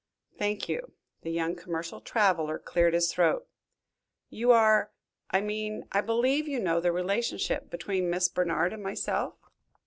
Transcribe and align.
"Thank 0.39 0.67
you." 0.67 0.93
The 1.21 1.29
young 1.29 1.55
commercial 1.55 2.01
traveler 2.01 2.57
cleared 2.57 2.95
his 2.95 3.13
throat. 3.13 3.47
"You 4.31 4.49
are 4.51 4.89
I 5.29 5.41
mean, 5.41 5.85
I 5.91 6.01
believe 6.01 6.47
you 6.47 6.59
know 6.59 6.79
the 6.81 6.91
relationship 6.91 7.69
between 7.69 8.09
Miss 8.09 8.27
Bernard 8.27 8.73
and 8.73 8.81
myself?" 8.81 9.35